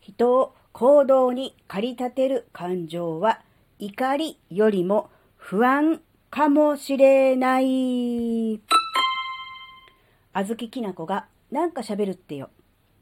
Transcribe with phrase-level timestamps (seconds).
[0.00, 3.40] 人を行動に駆り立てる感情は
[3.78, 8.60] 怒りよりも不安かもしれない。
[10.32, 12.50] あずききなこがなんか喋るってよ。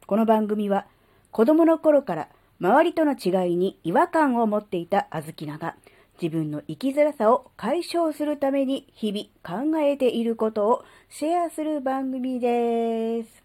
[0.06, 0.86] この番組は
[1.30, 2.28] 子供の頃から
[2.60, 5.76] 周りとの違いに違和感を持っていたあずきなが
[6.20, 13.44] 自分の生きづらさを解消するために日々考えていることをシェアする番組です。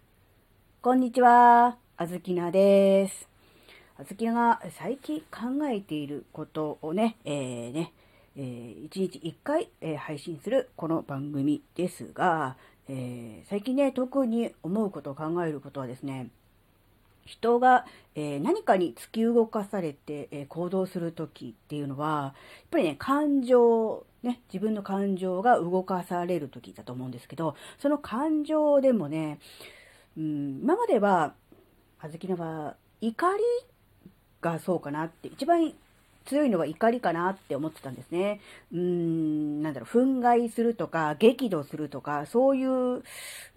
[0.82, 3.33] こんにちは、あずきなです。
[3.96, 7.92] あずきが最近考えていることをね、えー、ね、
[8.36, 12.56] えー、1日1回、えー配信するこの番組ですが、
[12.88, 16.28] えー最近ね、特に思うことを考えることはですね、
[17.24, 17.86] 人が、
[18.16, 22.34] えー何かに突き動かされて、えー行動するときっていうのは、やっ
[22.72, 29.38] ぱりね、感情、ね、自分の感情が動かされるときだと思うんですけど、その感情でもね、
[30.18, 31.34] うん、今までは、
[32.00, 33.42] あずきなは怒り
[34.44, 35.72] がそうかなって、一番
[36.26, 38.40] 強いのは怒りかなって思ってたんですね。
[38.72, 43.02] うーん、なんだろう、憤慨するとか、激怒するとか、そういう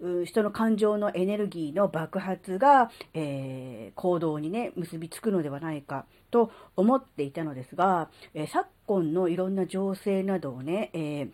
[0.00, 11.30] う人の感情のエネルギーの爆発が、えー行動にね、結びつくのではないかと思っていたのですが、えー昨今のいろんな情勢などをね、えー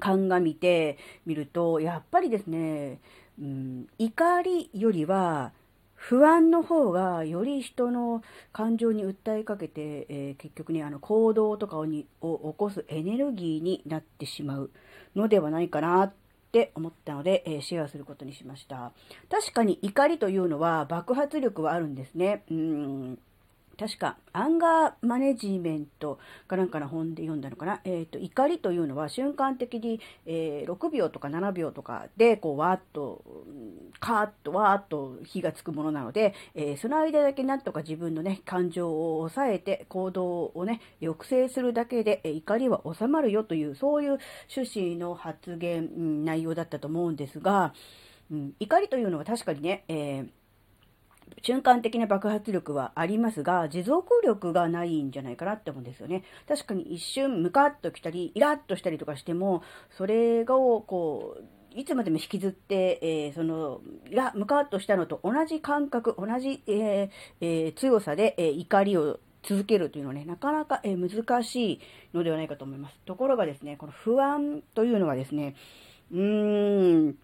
[0.00, 3.00] 鑑みてみると、やっぱりですね、
[3.38, 5.52] うん、怒りよりは、
[6.00, 14.70] 不安の方がより人の感情に訴えかけて、えー結局ね、あの行動とかをにを起こすエネルギーになってしまう
[15.14, 16.12] のではないかなっ
[16.52, 18.92] て思ったので、えーシェアすることにしました。
[19.30, 22.44] 確かに怒りというのは爆発力はあるんですね。
[22.50, 23.18] うん
[23.80, 27.80] 確か、アンガーマネジメントかなんかの本で読んだのかな？
[27.84, 33.24] えっ、と、怒りというのは瞬間的に、えー6秒とか7秒とかで、こう、わーっと、
[33.98, 44.18] カーッとわーっと火がつくものなので、えーその間だけなんとか自分のね、感情を抑えて行動をね、抑制するだけで、え怒りは収まるよという、そういう
[44.54, 47.72] 趣旨の発言、内容だったと思うんですが、
[48.30, 50.28] うん、怒りというのは確かにね、えー
[51.42, 56.24] 瞬間的な爆発力はありますが、持続力がないんじゃないかなって思うんですよね。
[56.48, 63.80] 確かに一瞬ムカッときたり、イラッとしたりとかしても、それがこう、いつまでも引きずって、えーその、
[64.10, 67.10] イラ、ムカッとしたのと同じ感覚、同じ、えー
[67.40, 71.80] えー強さで、え怒りを続けるというのはね、なかなか、え難しい
[72.12, 72.98] のではないかと思います。
[73.06, 75.54] ところがですね、この不安というのはですね、
[76.10, 77.16] うーん、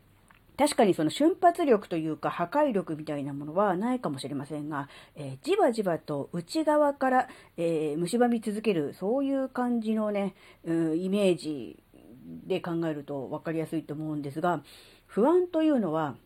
[0.59, 10.35] 確かにその瞬発力というか破壊力みたいなものはないかもしれませんが、えーじわじわと内側から、えー蝕み続ける、そういう感じのね、
[10.65, 11.79] うんイメージ
[12.47, 14.63] で考えると分かりやすいと思うんですが、
[15.07, 16.17] 不安というのは、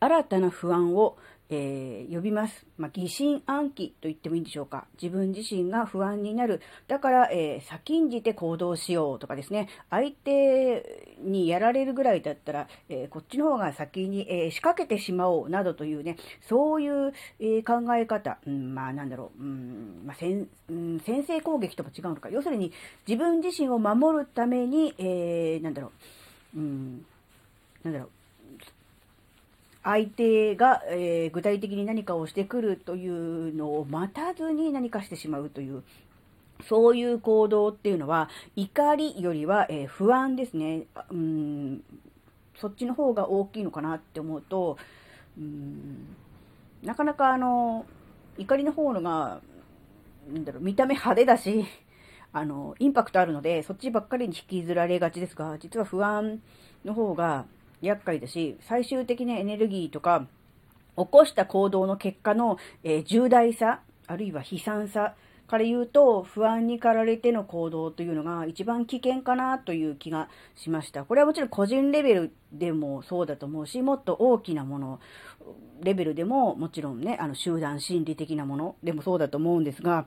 [0.00, 1.16] 新たな不安を、
[1.50, 2.66] えー呼びます。
[2.76, 4.86] まあ、疑心暗鬼と言ってもいいんでしょうか。
[5.00, 6.60] 自分自身が不安になる。
[6.88, 9.68] だから、えー先んじて行動しようとかですね。
[9.90, 16.16] 相手にやられるぐらいだったら、えーこっちの方が先に、えー仕掛けてしまおうなどというね、
[16.48, 18.38] そういう、えー考え方。
[18.46, 19.42] うん、まあ、なんだろう。
[19.42, 22.28] うん、まあ、先うん先制攻撃とも違うのか。
[22.30, 22.72] 要するに、
[23.06, 25.92] 自分自身を守るために、えーなんだろ
[26.54, 26.58] う。
[26.58, 27.06] うん、
[27.84, 28.10] なんだろう。
[29.88, 35.82] 相手が、えー具体的に何かをしてくるというのを待たずに何かしてしまうという、
[36.68, 40.84] そういう行動っていうのは、怒りよりは、えー不安ですね。
[41.10, 41.82] うん、
[42.54, 44.76] そっちの方が大きいのかなって思うと、
[45.38, 46.14] うん、
[46.82, 47.86] なかなかあの、
[48.36, 49.40] 怒りの方のが、
[50.30, 51.64] なんだろう、見た目派手だし、
[52.34, 56.42] あの、インパクトあるので、そっちばっかりに引きずられがちですが、実は不安
[56.84, 57.46] の方が
[57.82, 60.26] 厄介だし、最終的なエネルギーとか、
[60.96, 65.14] 起こした行動の結果の、えー重大さ、あるいは悲惨さ
[65.46, 71.04] から言うと、不安に駆られての行動というのが一番危険かなという気がしました。
[71.04, 75.00] これはもちろん個人レベルでもそうだと思うし、もっと大きなもの、
[75.82, 80.06] レベルでももちろんね、あの集団心理的なものでもそうだと思うんですが、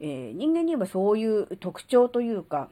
[0.00, 2.70] えー人間にはそういう特徴というか、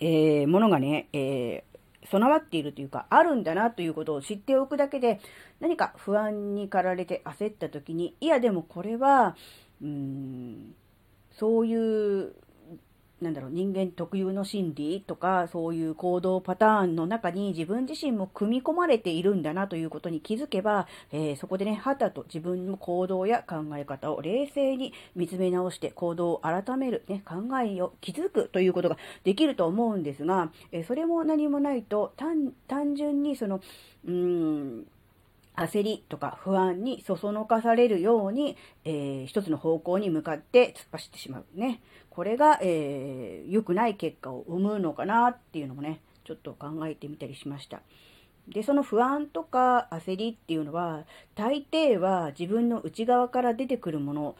[0.00, 1.73] えーものがね、えー
[2.10, 5.20] 備わっているというか、あるんだなということを知っておくだけで、
[5.60, 9.36] 何か不安に駆られて焦った時に、いやでもこれは、
[9.82, 10.74] うーん、
[11.32, 12.34] そういう、
[13.20, 33.60] なんだろう、人間特有の心理とか、そういう行動パターンの中に自分自身も組み込まれているんだなということに気づけば、えーそこでね、はたと自分の行動や考え方を冷静に見つめ直して行動を改める、ね、考えを気づくということができると思うんですが、えーそれも何もないと、単単純にその、
[34.06, 34.86] うーん、
[35.56, 41.80] 焦りとか不安にそそのかされるように、えー、一つの方向に向かって突っ走ってしまうね。
[42.10, 47.82] これが、えー、良くない結果を生むのかなっていうのもね、ちょっと考えてみたりしました。
[48.48, 51.04] で、その不安とか焦りっていうのは、
[51.34, 54.36] 大抵は自分の内側から出てくるもの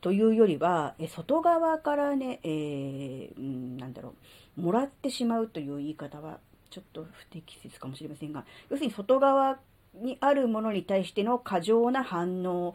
[0.00, 4.14] というよりは、外側からね、えー、なんだろ
[4.58, 9.58] う、もらってしまうという言い方は、ちょっと不適切かもしれませんが、要するに外側
[10.02, 12.74] にあるものに対しての過剰な反応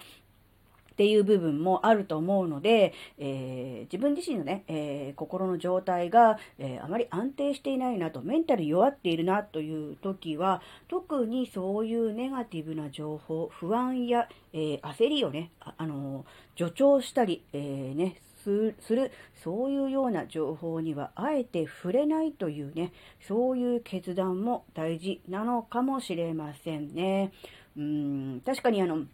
[0.91, 16.25] っていう部分もあると思うので、えー、自分自身のね、えー、心の状態が、えー、あまり安定していないなと、メンタル弱っているなという時は、特にそういうネガティブな情報、不安や、え焦りをね、あ、あの
[16.57, 19.11] 助長したり、えね、する、
[19.43, 22.91] そういうような情報にはあえて触れないというね、
[23.27, 27.31] そういう決断も大事なのかもしれませんね。
[27.77, 29.05] うん、確かにあの、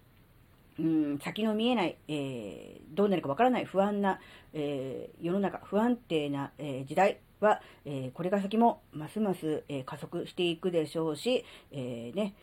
[0.79, 4.19] うん、先の見えない、えー、どうなるかわからない不安な、
[4.53, 12.33] えー、世の中、不安定な、えー、時代は、えこれから先もますます、え加速していくでしょうし、えね、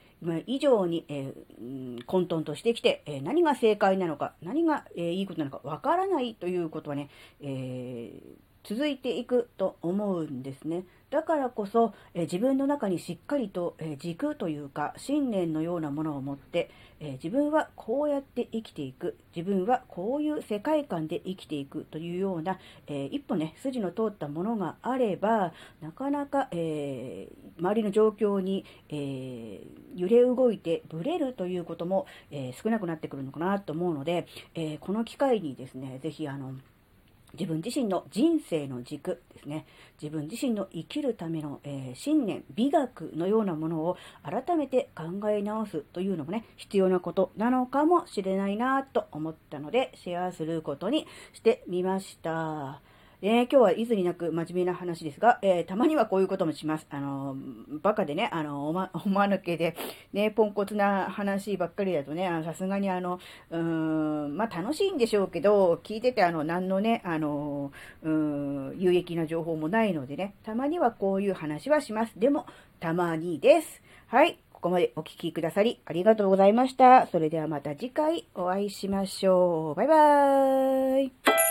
[0.47, 1.33] 以上に、え
[2.07, 7.09] 混沌としてきて、え何が正解なのか、何が、えいいことなのかわからないということはね、
[7.41, 8.13] え
[8.65, 10.85] 続いていくと思うんですね。
[11.11, 22.59] だからこそ、え自分の中にしっかりと、え軸というか信念のようなものを持って、え自分はこうやって生きていく、自分はこういう世界観で生きていくというような、
[22.89, 29.65] え一歩ね、筋の通ったものがあれば、なかなか、えー、周りの状況に、えー、
[29.95, 34.27] 揺れ動いてブレるということも、えー、少なくなってくるのかなと思うので、
[34.57, 36.55] えこの機会にですね、ぜひあの、
[37.39, 39.67] 自分自身の人生の軸ですね。
[40.01, 52.94] 自分自身の生きるための、えー、信念、美学のようなものを改めて考え直すというのもね、必要なことなのかもしれないなと思ったので、シェアすることにしてみました。
[53.27, 56.87] え、今日はいずになく真面目な話ですが、えー、たまにはこういうこともします。
[56.91, 57.35] あの、
[57.81, 59.75] バカでね、あの、おま、 おまぬけで、
[60.13, 63.19] ね、ポンコツな話ばっかりだとね、さすがにあの、
[63.49, 67.73] うーん、まあ、楽しいんでしょうけど、聞いててあの、何のね、あの、
[68.03, 72.21] うーん、有益な情報もないのでね、たまにはこういう話はします。
[72.21, 72.45] でも、
[72.79, 73.83] たまにです。
[74.09, 74.39] はい。
[74.53, 77.07] ここまでお聴きくださりありがとうございました。
[77.07, 79.75] それではまた次回お会いしましょう。
[79.75, 81.44] バイバーイ。